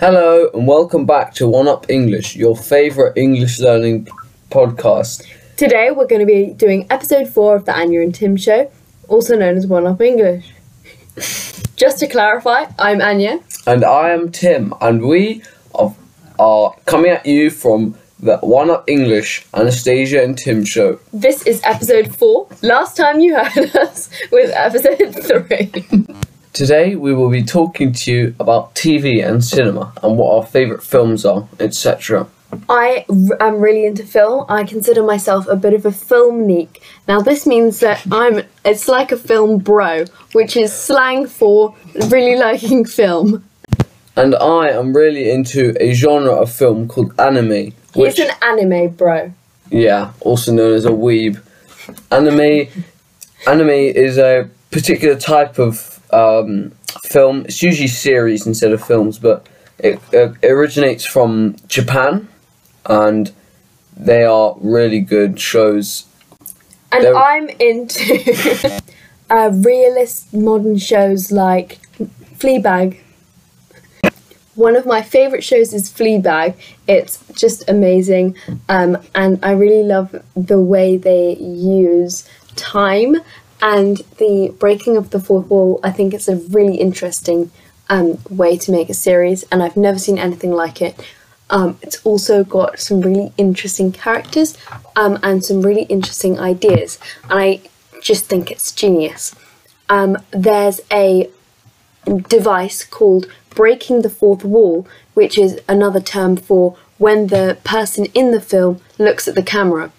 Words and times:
Hello 0.00 0.50
and 0.52 0.66
welcome 0.66 1.06
back 1.06 1.34
to 1.34 1.46
One 1.46 1.68
Up 1.68 1.88
English, 1.88 2.34
your 2.34 2.56
favourite 2.56 3.16
English 3.16 3.60
learning 3.60 4.08
podcast. 4.50 5.24
Today 5.56 5.92
we're 5.92 6.08
going 6.08 6.20
to 6.20 6.26
be 6.26 6.52
doing 6.52 6.88
episode 6.90 7.28
4 7.28 7.54
of 7.54 7.64
the 7.64 7.72
Anya 7.72 8.00
and 8.00 8.12
Tim 8.12 8.36
show, 8.36 8.72
also 9.06 9.36
known 9.36 9.56
as 9.56 9.68
One 9.68 9.86
Up 9.86 10.00
English. 10.00 10.52
Just 11.76 12.00
to 12.00 12.08
clarify, 12.08 12.64
I'm 12.76 13.00
Anya. 13.00 13.38
And 13.68 13.84
I 13.84 14.10
am 14.10 14.32
Tim, 14.32 14.74
and 14.80 15.00
we 15.00 15.42
are, 15.76 15.94
are 16.40 16.74
coming 16.86 17.12
at 17.12 17.24
you 17.24 17.48
from 17.50 17.94
the 18.18 18.38
One 18.38 18.70
Up 18.70 18.90
English 18.90 19.46
Anastasia 19.54 20.24
and 20.24 20.36
Tim 20.36 20.64
show. 20.64 20.98
This 21.12 21.46
is 21.46 21.60
episode 21.62 22.16
4. 22.16 22.48
Last 22.62 22.96
time 22.96 23.20
you 23.20 23.36
heard 23.36 23.76
us 23.76 24.10
with 24.32 24.50
episode 24.52 25.14
3. 25.48 26.14
Today 26.54 26.94
we 26.94 27.12
will 27.12 27.30
be 27.30 27.42
talking 27.42 27.92
to 27.92 28.12
you 28.12 28.34
about 28.38 28.76
TV 28.76 29.26
and 29.26 29.44
cinema 29.44 29.92
and 30.04 30.16
what 30.16 30.36
our 30.36 30.46
favourite 30.46 30.84
films 30.84 31.26
are, 31.26 31.48
etc. 31.58 32.28
I 32.68 33.04
am 33.40 33.60
really 33.60 33.84
into 33.84 34.04
film. 34.04 34.46
I 34.48 34.62
consider 34.62 35.02
myself 35.02 35.48
a 35.48 35.56
bit 35.56 35.74
of 35.74 35.84
a 35.84 35.90
film 35.90 36.46
neek. 36.46 36.80
Now 37.08 37.20
this 37.20 37.44
means 37.44 37.80
that 37.80 38.06
I'm 38.12 38.44
it's 38.64 38.86
like 38.86 39.10
a 39.10 39.16
film 39.16 39.58
bro, 39.58 40.04
which 40.30 40.56
is 40.56 40.72
slang 40.72 41.26
for 41.26 41.74
really 42.06 42.36
liking 42.48 42.84
film. 42.84 43.44
And 44.14 44.36
I 44.36 44.68
am 44.68 44.96
really 44.96 45.32
into 45.32 45.74
a 45.80 45.92
genre 45.92 46.34
of 46.34 46.52
film 46.52 46.86
called 46.86 47.18
anime. 47.18 47.72
He's 47.94 48.20
an 48.20 48.30
anime 48.42 48.90
bro. 48.90 49.32
Yeah, 49.72 50.12
also 50.20 50.52
known 50.52 50.74
as 50.74 50.84
a 50.84 50.90
weeb. 50.90 51.42
Anime, 52.12 52.68
anime 53.44 53.70
is 53.70 54.18
a 54.18 54.48
particular 54.70 55.18
type 55.18 55.58
of 55.58 55.93
um, 56.14 56.72
film. 57.02 57.44
It's 57.46 57.62
usually 57.62 57.88
series 57.88 58.46
instead 58.46 58.72
of 58.72 58.84
films, 58.84 59.18
but 59.18 59.46
it, 59.78 60.00
it 60.12 60.36
originates 60.44 61.04
from 61.04 61.56
Japan, 61.68 62.28
and 62.86 63.32
they 63.96 64.24
are 64.24 64.56
really 64.60 65.00
good 65.00 65.40
shows. 65.40 66.06
And 66.92 67.04
They're- 67.04 67.16
I'm 67.16 67.48
into 67.48 68.80
uh, 69.30 69.50
realist 69.52 70.32
modern 70.32 70.78
shows 70.78 71.32
like 71.32 71.80
Fleabag. 72.38 73.00
One 74.54 74.76
of 74.76 74.86
my 74.86 75.02
favourite 75.02 75.42
shows 75.42 75.74
is 75.74 75.90
Fleabag. 75.90 76.54
It's 76.86 77.18
just 77.32 77.68
amazing, 77.68 78.36
um, 78.68 78.98
and 79.16 79.44
I 79.44 79.50
really 79.50 79.82
love 79.82 80.14
the 80.36 80.60
way 80.60 80.96
they 80.96 81.34
use 81.38 82.28
time 82.54 83.16
and 83.60 83.98
the 84.18 84.54
breaking 84.58 84.96
of 84.96 85.10
the 85.10 85.20
fourth 85.20 85.46
wall. 85.48 85.80
I 85.82 85.90
think 85.90 86.14
it's 86.14 86.28
a 86.28 86.36
really 86.36 86.76
interesting 86.76 87.50
um, 87.88 88.18
way 88.30 88.56
to 88.58 88.72
make 88.72 88.88
a 88.88 88.94
series, 88.94 89.44
and 89.44 89.62
I've 89.62 89.76
never 89.76 89.98
seen 89.98 90.18
anything 90.18 90.52
like 90.52 90.80
it. 90.80 90.98
Um, 91.50 91.78
it's 91.82 92.04
also 92.04 92.42
got 92.42 92.78
some 92.78 93.00
really 93.00 93.32
interesting 93.36 93.92
characters 93.92 94.56
um, 94.96 95.18
and 95.22 95.44
some 95.44 95.62
really 95.62 95.82
interesting 95.84 96.38
ideas, 96.38 96.98
and 97.30 97.38
I 97.38 97.60
just 98.00 98.26
think 98.26 98.50
it's 98.50 98.72
genius. 98.72 99.34
Um, 99.88 100.16
there's 100.30 100.80
a 100.90 101.30
device 102.28 102.84
called 102.84 103.26
breaking 103.50 104.02
the 104.02 104.10
fourth 104.10 104.44
wall, 104.44 104.86
which 105.14 105.38
is 105.38 105.60
another 105.68 106.00
term 106.00 106.36
for 106.36 106.76
when 106.98 107.28
the 107.28 107.58
person 107.64 108.06
in 108.06 108.30
the 108.30 108.40
film 108.40 108.80
looks 108.98 109.28
at 109.28 109.34
the 109.34 109.42
camera. 109.42 109.90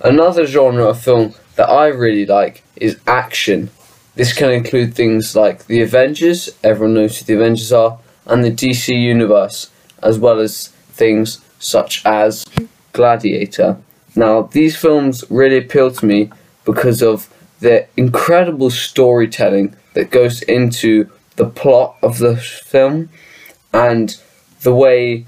Another 0.00 0.46
genre 0.46 0.84
of 0.84 1.00
film 1.00 1.34
that 1.56 1.68
I 1.68 1.88
really 1.88 2.24
like 2.24 2.62
is 2.76 3.00
action. 3.06 3.70
This 4.14 4.32
can 4.32 4.50
include 4.50 4.94
things 4.94 5.34
like 5.34 5.66
the 5.66 5.80
Avengers, 5.80 6.50
everyone 6.62 6.94
knows 6.94 7.18
who 7.18 7.24
the 7.24 7.34
Avengers 7.34 7.72
are, 7.72 7.98
and 8.26 8.44
the 8.44 8.50
DC 8.50 8.94
Universe, 8.94 9.70
as 10.02 10.18
well 10.18 10.38
as 10.38 10.68
things 10.90 11.40
such 11.58 12.04
as 12.06 12.44
Gladiator. 12.92 13.76
Now, 14.14 14.42
these 14.42 14.76
films 14.76 15.24
really 15.30 15.58
appeal 15.58 15.90
to 15.90 16.06
me 16.06 16.30
because 16.64 17.02
of 17.02 17.28
the 17.60 17.86
incredible 17.96 18.70
storytelling 18.70 19.74
that 19.94 20.10
goes 20.10 20.42
into 20.42 21.10
the 21.36 21.46
plot 21.46 21.96
of 22.02 22.18
the 22.18 22.36
film 22.36 23.08
and 23.72 24.16
the 24.62 24.74
way 24.74 25.26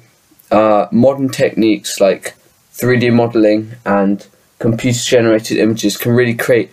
uh, 0.50 0.86
modern 0.92 1.28
techniques 1.28 2.00
like 2.00 2.34
3D 2.74 3.12
modeling 3.12 3.72
and 3.84 4.26
computer 4.60 5.00
generated 5.00 5.56
images 5.56 5.96
can 5.96 6.12
really 6.12 6.34
create 6.34 6.70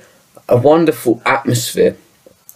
a 0.48 0.58
wonderful 0.58 1.22
atmosphere 1.26 1.98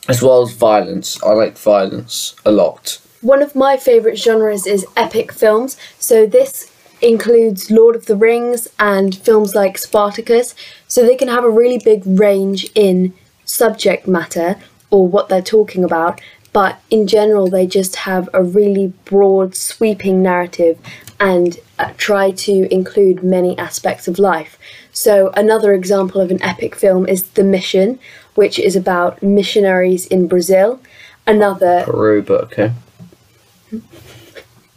as 0.07 0.21
well 0.21 0.43
as 0.43 0.51
violence. 0.51 1.21
I 1.23 1.31
like 1.31 1.57
violence 1.57 2.35
a 2.45 2.51
lot. 2.51 2.99
One 3.21 3.41
of 3.41 3.55
my 3.55 3.77
favourite 3.77 4.17
genres 4.17 4.67
is 4.67 4.85
epic 4.95 5.31
films, 5.31 5.77
so 5.99 6.25
this 6.25 6.71
includes 7.01 7.71
Lord 7.71 7.95
of 7.95 8.05
the 8.05 8.15
Rings 8.15 8.67
and 8.77 9.15
films 9.15 9.55
like 9.55 9.77
Spartacus, 9.77 10.53
so 10.87 11.01
they 11.01 11.15
can 11.15 11.27
have 11.27 11.43
a 11.43 11.49
really 11.49 11.79
big 11.79 12.03
range 12.05 12.69
in 12.75 13.13
subject 13.45 14.07
matter 14.07 14.57
or 14.89 15.07
what 15.07 15.29
they're 15.29 15.41
talking 15.41 15.83
about, 15.83 16.19
but 16.53 16.79
in 16.89 17.07
general, 17.07 17.47
they 17.47 17.65
just 17.65 17.95
have 17.97 18.29
a 18.33 18.43
really 18.43 18.93
broad, 19.05 19.55
sweeping 19.55 20.21
narrative 20.21 20.77
and 21.19 21.59
uh, 21.79 21.93
try 21.97 22.31
to 22.31 22.73
include 22.73 23.23
many 23.23 23.57
aspects 23.57 24.07
of 24.07 24.19
life. 24.19 24.57
So, 24.91 25.29
another 25.35 25.73
example 25.73 26.19
of 26.19 26.31
an 26.31 26.41
epic 26.43 26.75
film 26.75 27.07
is 27.07 27.23
The 27.23 27.43
Mission, 27.43 27.99
which 28.35 28.59
is 28.59 28.75
about 28.75 29.23
missionaries 29.23 30.05
in 30.07 30.27
Brazil. 30.27 30.81
Another 31.25 31.83
Peru, 31.85 32.21
but 32.21 32.43
okay. 32.45 32.73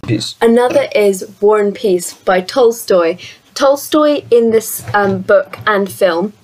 Peace. 0.06 0.34
Another 0.40 0.86
is 0.94 1.34
War 1.40 1.60
and 1.60 1.74
Peace 1.74 2.12
by 2.12 2.40
Tolstoy. 2.40 3.18
Tolstoy, 3.54 4.24
in 4.30 4.50
this 4.50 4.84
um, 4.94 5.22
book 5.22 5.58
and 5.66 5.90
film, 5.90 6.34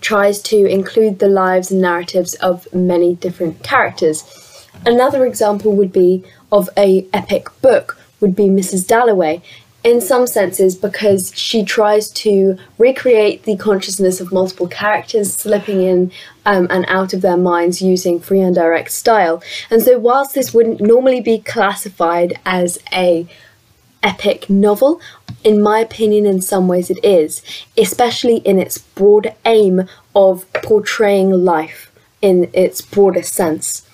tries 0.00 0.40
to 0.42 0.64
include 0.64 1.18
the 1.18 1.28
lives 1.28 1.70
and 1.70 1.80
narratives 1.80 2.34
of 2.36 2.72
many 2.72 3.14
different 3.14 3.62
characters. 3.62 4.45
Another 4.86 5.26
example 5.26 5.72
would 5.72 5.92
be 5.92 6.24
of 6.52 6.70
a 6.76 7.06
epic 7.12 7.48
book 7.60 7.98
would 8.20 8.36
be 8.36 8.44
Mrs. 8.44 8.86
Dalloway. 8.86 9.42
In 9.82 10.00
some 10.00 10.26
senses, 10.26 10.74
because 10.74 11.32
she 11.36 11.64
tries 11.64 12.10
to 12.10 12.58
recreate 12.76 13.44
the 13.44 13.56
consciousness 13.56 14.20
of 14.20 14.32
multiple 14.32 14.66
characters 14.66 15.32
slipping 15.32 15.80
in 15.80 16.10
um, 16.44 16.66
and 16.70 16.84
out 16.88 17.12
of 17.12 17.20
their 17.20 17.36
minds 17.36 17.80
using 17.80 18.18
free 18.18 18.40
indirect 18.40 18.90
style. 18.90 19.42
And 19.70 19.82
so, 19.82 19.96
whilst 19.96 20.34
this 20.34 20.52
wouldn't 20.52 20.80
normally 20.80 21.20
be 21.20 21.38
classified 21.38 22.40
as 22.44 22.80
a 22.92 23.28
epic 24.02 24.48
novel. 24.48 25.00
In 25.42 25.60
my 25.62 25.80
opinion, 25.80 26.26
in 26.26 26.40
some 26.40 26.68
ways 26.68 26.90
it 26.90 27.04
is, 27.04 27.42
especially 27.76 28.36
in 28.38 28.58
its 28.58 28.78
broad 28.78 29.34
aim 29.44 29.88
of 30.14 30.50
portraying 30.52 31.30
life 31.30 31.92
in 32.22 32.50
its 32.52 32.80
broadest 32.80 33.34
sense. 33.34 33.85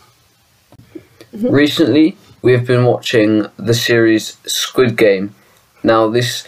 Recently, 1.32 2.16
we 2.42 2.52
have 2.52 2.66
been 2.66 2.84
watching 2.84 3.46
the 3.56 3.74
series 3.74 4.36
Squid 4.46 4.96
Game. 4.96 5.34
Now, 5.82 6.08
this 6.10 6.46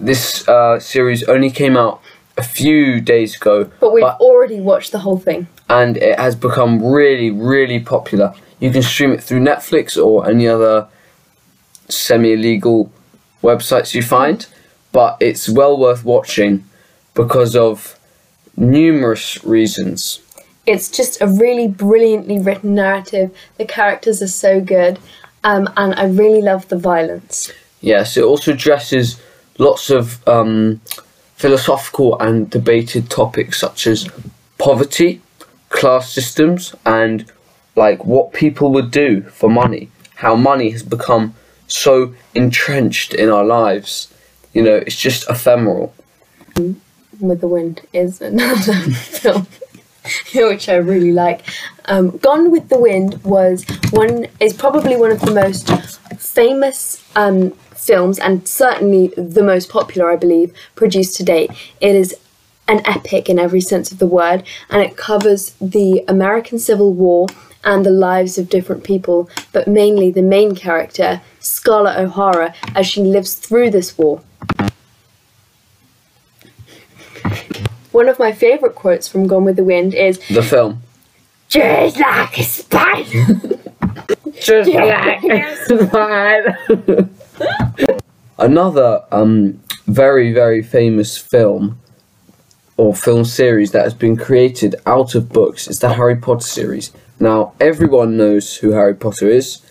this 0.00 0.46
uh, 0.48 0.80
series 0.80 1.22
only 1.24 1.50
came 1.50 1.76
out 1.76 2.00
a 2.36 2.42
few 2.42 3.00
days 3.00 3.36
ago, 3.36 3.70
But 3.80 3.92
we've 3.92 4.02
already 4.04 4.60
watched 4.60 4.90
the 4.92 4.98
whole 5.00 5.18
thing. 5.18 5.46
and 5.68 5.96
it 5.96 6.18
has 6.18 6.34
become 6.34 6.82
really, 6.84 7.30
really 7.30 7.78
popular. 7.80 8.34
You 8.60 8.70
can 8.70 8.82
stream 8.82 9.12
it 9.12 9.22
through 9.22 9.40
Netflix 9.40 9.96
or 9.96 10.28
any 10.28 10.48
other 10.48 10.88
semi-illegal 11.88 12.90
websites 13.42 13.94
you 13.94 14.02
find, 14.02 14.46
but 14.92 15.16
it's 15.20 15.48
well 15.48 15.78
worth 15.78 16.04
watching 16.04 16.64
because 17.14 17.54
of 17.54 17.98
numerous 18.56 19.42
reasons. 19.44 20.20
It's 20.66 20.88
just 20.88 21.20
a 21.20 21.26
really 21.26 21.68
brilliantly 21.68 22.38
written 22.38 22.74
narrative. 22.74 23.36
The 23.58 23.66
characters 23.66 24.22
are 24.22 24.28
so 24.28 24.60
good, 24.60 24.98
um, 25.42 25.68
and 25.76 25.94
I 25.94 26.06
really 26.06 26.40
love 26.40 26.68
the 26.68 26.78
violence. 26.78 27.52
Yes, 27.80 28.16
it 28.16 28.24
also 28.24 28.52
addresses 28.52 29.20
lots 29.58 29.90
of 29.90 30.26
um, 30.26 30.80
philosophical 31.34 32.18
and 32.18 32.48
debated 32.48 33.10
topics 33.10 33.60
such 33.60 33.86
as 33.86 34.08
poverty, 34.56 35.20
class 35.68 36.10
systems, 36.10 36.74
and 36.86 37.30
like 37.76 38.04
what 38.04 38.32
people 38.32 38.72
would 38.72 38.90
do 38.90 39.22
for 39.22 39.50
money. 39.50 39.90
How 40.16 40.34
money 40.34 40.70
has 40.70 40.82
become 40.82 41.34
so 41.66 42.14
entrenched 42.34 43.12
in 43.12 43.28
our 43.28 43.44
lives. 43.44 44.12
You 44.54 44.62
know, 44.62 44.76
it's 44.76 44.96
just 44.96 45.28
ephemeral. 45.28 45.92
with 47.20 47.40
the 47.40 47.48
Wind 47.48 47.86
is 47.92 48.20
another 48.20 48.74
film 48.92 49.46
which 50.34 50.68
I 50.68 50.76
really 50.76 51.12
like. 51.12 51.42
Um, 51.86 52.16
Gone 52.18 52.50
with 52.50 52.68
the 52.68 52.78
Wind 52.78 53.22
was 53.24 53.64
one 53.90 54.26
is 54.40 54.52
probably 54.52 54.96
one 54.96 55.10
of 55.10 55.20
the 55.20 55.34
most 55.34 55.70
famous 56.18 57.04
um, 57.16 57.50
films 57.74 58.18
and 58.18 58.46
certainly 58.46 59.08
the 59.16 59.42
most 59.42 59.68
popular, 59.68 60.10
I 60.10 60.16
believe, 60.16 60.54
produced 60.74 61.16
to 61.16 61.24
date. 61.24 61.50
It 61.80 61.94
is 61.94 62.14
an 62.66 62.80
epic 62.86 63.28
in 63.28 63.38
every 63.38 63.60
sense 63.60 63.92
of 63.92 63.98
the 63.98 64.06
word, 64.06 64.42
and 64.70 64.82
it 64.82 64.96
covers 64.96 65.54
the 65.60 66.02
American 66.08 66.58
Civil 66.58 66.94
War 66.94 67.26
and 67.62 67.84
the 67.84 67.90
lives 67.90 68.38
of 68.38 68.48
different 68.48 68.84
people, 68.84 69.28
but 69.52 69.68
mainly 69.68 70.10
the 70.10 70.22
main 70.22 70.54
character, 70.54 71.20
Scarlett 71.40 71.98
O'Hara, 71.98 72.54
as 72.74 72.86
she 72.86 73.02
lives 73.02 73.34
through 73.34 73.70
this 73.70 73.96
war. 73.98 74.22
One 77.94 78.08
of 78.08 78.18
my 78.18 78.32
favourite 78.32 78.74
quotes 78.74 79.06
from 79.06 79.28
Gone 79.28 79.44
with 79.44 79.54
the 79.54 79.62
Wind 79.62 79.94
is 79.94 80.18
The 80.26 80.42
film. 80.42 80.82
Just 81.48 82.00
like 82.00 82.40
a 82.40 82.42
spider. 82.42 83.40
Just 84.40 84.68
like 84.68 85.22
a 85.22 85.86
spider. 85.86 87.08
Another 88.40 89.04
um, 89.12 89.60
very, 89.86 90.32
very 90.32 90.60
famous 90.60 91.16
film 91.16 91.78
or 92.76 92.96
film 92.96 93.24
series 93.24 93.70
that 93.70 93.84
has 93.84 93.94
been 93.94 94.16
created 94.16 94.74
out 94.86 95.14
of 95.14 95.28
books 95.28 95.68
is 95.68 95.78
the 95.78 95.94
Harry 95.94 96.16
Potter 96.16 96.40
series. 96.40 96.90
Now, 97.20 97.52
everyone 97.60 98.16
knows 98.16 98.56
who 98.56 98.72
Harry 98.72 98.96
Potter 98.96 99.28
is. 99.28 99.62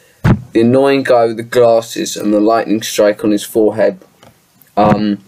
The 0.54 0.62
annoying 0.62 1.04
guy 1.04 1.26
with 1.26 1.36
the 1.36 1.44
glasses 1.44 2.16
and 2.16 2.34
the 2.34 2.40
lightning 2.40 2.84
strike 2.84 3.26
on 3.26 3.32
his 3.32 3.44
forehead. 3.44 4.00
Um, 4.78 5.20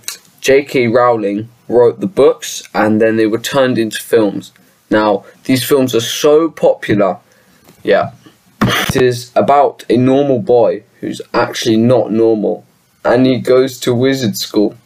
J.K. 0.45 0.89
Rowling 0.89 1.49
wrote 1.67 2.01
the 2.01 2.05
books 2.05 2.61
and 2.71 3.01
then 3.01 3.15
they 3.15 3.25
were 3.25 3.39
turned 3.39 3.79
into 3.79 3.99
films. 3.99 4.51
Now, 4.91 5.25
these 5.45 5.63
films 5.63 5.95
are 5.95 5.99
so 5.99 6.51
popular. 6.51 7.17
Yeah. 7.81 8.11
It 8.61 9.01
is 9.01 9.31
about 9.35 9.83
a 9.89 9.97
normal 9.97 10.37
boy 10.37 10.83
who's 10.99 11.19
actually 11.33 11.77
not 11.77 12.11
normal 12.11 12.63
and 13.03 13.25
he 13.25 13.39
goes 13.39 13.79
to 13.79 13.95
wizard 13.95 14.37
school 14.37 14.77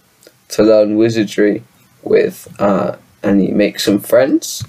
to 0.47 0.63
learn 0.63 0.95
wizardry 0.95 1.61
with 2.03 2.47
uh, 2.57 2.95
and 3.21 3.41
he 3.41 3.51
makes 3.51 3.83
some 3.83 3.99
friends 3.99 4.63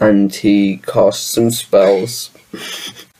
and 0.00 0.32
he 0.32 0.76
casts 0.76 1.34
some 1.34 1.50
spells. 1.50 2.30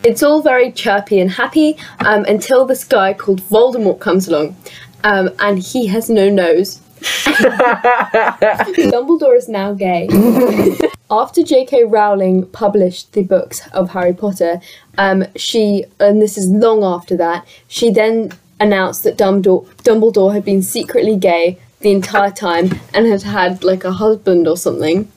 It's 0.05 0.23
all 0.23 0.41
very 0.41 0.71
chirpy 0.71 1.19
and 1.19 1.33
happy 1.33 1.79
um, 1.99 2.25
until 2.27 2.65
this 2.65 2.85
guy 2.85 3.13
called 3.13 3.43
Voldemort 3.43 3.99
comes 3.99 4.29
along 4.29 4.57
um, 5.03 5.31
and 5.41 5.59
he 5.59 5.89
has 5.89 6.09
no 6.09 6.31
nose. 6.31 6.81
Dumbledore 8.93 9.37
is 9.37 9.49
now 9.49 9.73
gay. 9.73 10.09
After 11.11 11.43
J.K. 11.43 11.85
Rowling 11.85 12.47
published 12.47 13.13
the 13.13 13.23
books 13.23 13.67
of 13.73 13.91
Harry 13.91 14.13
Potter, 14.13 14.61
um, 14.99 15.25
she, 15.37 15.85
and 15.99 16.21
this 16.21 16.37
is 16.37 16.49
long 16.51 16.85
after 16.85 17.17
that, 17.17 17.47
she 17.67 17.91
then 17.91 18.33
announced 18.61 19.05
that 19.05 19.17
Dumbledore, 19.17 19.65
Dumbledore 19.85 20.35
had 20.35 20.45
been 20.45 20.61
secretly 20.63 21.17
gay 21.17 21.59
the 21.81 21.93
entire 21.93 22.31
time 22.31 22.79
and 22.93 23.07
had 23.07 23.23
had 23.23 23.65
like 23.65 23.85
a 23.85 23.93
husband 23.93 24.47
or 24.47 24.57
something. 24.57 25.11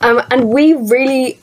Um, 0.00 0.22
and 0.30 0.48
we 0.48 0.72
really 0.72 1.38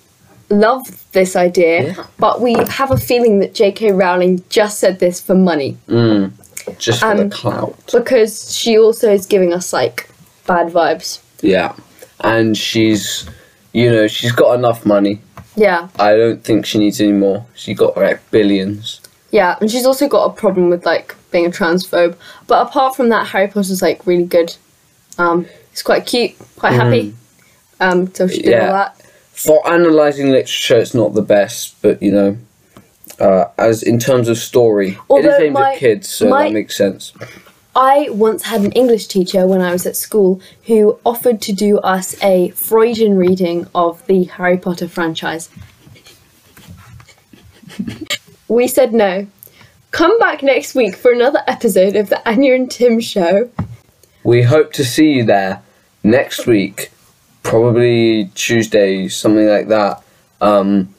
love 0.50 0.82
this 1.12 1.36
idea, 1.36 1.94
Yeah. 1.94 2.06
but 2.18 2.42
we 2.42 2.54
have 2.54 2.90
a 2.92 2.98
feeling 2.98 3.40
that 3.40 3.54
J.K. 3.54 3.92
Rowling 3.92 4.44
just 4.50 4.80
said 4.80 5.00
this 5.00 5.22
for 5.22 5.36
money 5.36 5.78
Mm, 5.88 6.32
just 6.78 7.00
for 7.02 7.08
Um, 7.08 7.18
the 7.18 7.30
clout. 7.30 7.76
because 7.92 8.56
she 8.56 8.78
also 8.78 9.12
is 9.12 9.26
giving 9.26 9.54
us 9.54 9.74
like 9.74 10.10
bad 10.48 10.68
vibes. 10.68 11.20
Yeah. 11.42 11.74
And 12.22 12.58
she's, 12.58 13.26
you 13.74 13.90
know, 13.92 14.08
she's 14.08 14.32
got 14.32 14.54
enough 14.58 14.86
money. 14.86 15.20
Yeah, 15.56 15.90
I 16.00 16.16
don't 16.16 16.44
think 16.44 16.66
she 16.66 16.80
needs 16.80 17.00
any 17.00 17.12
more. 17.12 17.46
She 17.54 17.74
got 17.74 17.96
like 17.96 18.20
billions. 18.32 19.02
yeah, 19.32 19.56
and 19.62 19.70
she's 19.70 19.86
also 19.86 20.08
got 20.08 20.26
a 20.26 20.34
problem 20.34 20.70
with 20.70 20.86
like 20.86 21.16
being 21.32 21.46
a 21.46 21.50
transphobe. 21.50 22.16
But 22.48 22.66
apart 22.68 22.96
from 22.96 23.10
that, 23.10 23.28
Harry 23.28 23.48
Potter's 23.48 23.82
like 23.82 24.06
really 24.08 24.26
good. 24.26 24.56
Um, 25.20 25.46
he's 25.70 25.84
quite 25.84 26.06
cute, 26.08 26.32
quite 26.58 26.74
happy. 26.74 27.14
Um, 27.80 28.12
so 28.16 28.28
she 28.28 28.42
did 28.42 28.52
Yeah. 28.52 28.68
all 28.68 28.74
that. 28.74 28.96
For 29.32 29.62
analysing 29.66 30.32
literature, 30.32 30.78
it's 30.78 30.94
not 30.94 31.14
the 31.14 31.22
best, 31.22 31.76
but 31.82 32.02
you 32.02 32.12
know, 32.12 32.38
uh, 33.20 33.46
as 33.58 33.84
in 33.84 34.00
terms 34.00 34.28
of 34.28 34.38
story, 34.38 34.90
it 34.92 34.98
Although 35.10 35.30
is 35.36 35.42
aimed 35.42 35.54
my- 35.54 35.74
at 35.74 35.78
kids, 35.80 36.10
so 36.10 36.30
my- 36.30 36.46
that 36.46 36.54
makes 36.54 36.76
sense. 36.78 37.14
I 37.76 38.08
once 38.12 38.44
had 38.44 38.62
an 38.62 38.72
English 38.74 39.08
teacher 39.08 39.48
when 39.48 39.60
I 39.62 39.72
was 39.72 39.88
at 39.88 39.96
school 39.96 40.40
who 40.68 41.00
offered 41.04 41.42
to 41.42 41.54
do 41.54 41.80
us 41.80 42.16
a 42.24 42.50
Freudian 42.52 43.18
reading 43.18 43.66
of 43.74 44.06
the 44.06 44.26
Harry 44.26 44.58
Potter 44.58 44.88
franchise. 44.88 45.50
we 48.48 48.68
said 48.68 48.94
no. 48.94 49.26
Come 49.92 50.18
back 50.20 50.44
next 50.44 50.76
week 50.76 50.96
for 50.96 51.12
another 51.12 51.42
episode 51.48 51.96
of 51.96 52.10
the 52.10 52.28
Anya 52.30 52.54
and 52.56 52.70
Tim 52.70 53.00
show. 53.00 53.50
We 54.24 54.44
hope 54.44 54.74
to 54.74 54.86
see 54.86 55.12
you 55.14 55.24
there 55.24 55.62
next 56.04 56.46
week, 56.48 56.92
probably 57.44 58.32
Tuesday, 58.36 59.08
something 59.08 59.48
like 59.48 59.68
that, 59.70 60.02
um, 60.42 60.94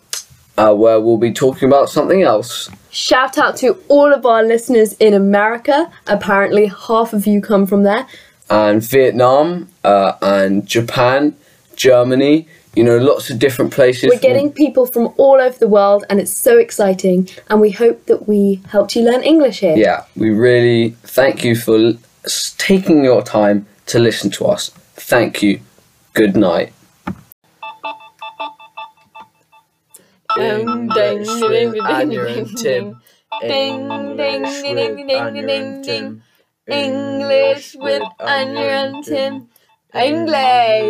uh, 0.56 0.74
where 0.74 1.00
we'll 1.00 1.18
be 1.18 1.32
talking 1.32 1.68
about 1.68 1.88
something 1.88 2.22
else. 2.22 2.70
Shout 2.90 3.38
out 3.38 3.56
to 3.58 3.82
all 3.88 4.12
of 4.12 4.24
our 4.24 4.42
listeners 4.42 4.92
in 4.94 5.14
America. 5.14 5.90
Apparently, 6.06 6.66
half 6.66 7.12
of 7.12 7.26
you 7.26 7.40
come 7.40 7.66
from 7.66 7.82
there. 7.82 8.06
And 8.50 8.82
Vietnam, 8.82 9.68
uh, 9.82 10.12
and 10.20 10.66
Japan, 10.66 11.34
Germany, 11.76 12.46
you 12.76 12.84
know, 12.84 12.98
lots 12.98 13.30
of 13.30 13.38
different 13.38 13.72
places. 13.72 14.10
We're 14.12 14.18
getting 14.18 14.52
people 14.52 14.86
from 14.86 15.12
all 15.16 15.40
over 15.40 15.56
the 15.58 15.68
world, 15.68 16.04
and 16.10 16.20
it's 16.20 16.32
so 16.32 16.58
exciting. 16.58 17.28
And 17.48 17.60
we 17.60 17.70
hope 17.70 18.06
that 18.06 18.28
we 18.28 18.60
helped 18.68 18.96
you 18.96 19.02
learn 19.02 19.22
English 19.22 19.60
here. 19.60 19.76
Yeah, 19.76 20.04
we 20.16 20.30
really 20.30 20.90
thank 21.02 21.44
you 21.44 21.56
for 21.56 21.94
taking 22.58 23.04
your 23.04 23.22
time 23.22 23.66
to 23.86 23.98
listen 23.98 24.30
to 24.32 24.46
us. 24.46 24.70
Thank 24.94 25.42
you. 25.42 25.60
Good 26.12 26.36
night. 26.36 26.72
Ding, 30.36 30.88
ding, 30.88 31.22
ding, 31.24 31.72
ding, 31.72 32.10
ding, 32.10 32.46
ding. 32.62 33.00
Ding, 33.40 34.16
ding, 34.16 34.42
ding, 34.42 34.74
ding, 34.74 35.06
ding, 35.06 35.46
ding, 35.46 35.82
ding. 35.82 36.22
English 36.66 37.76
with 37.76 38.02
Anya 38.20 38.68
and 38.82 39.04
Tim. 39.04 39.48
English. 39.94 40.82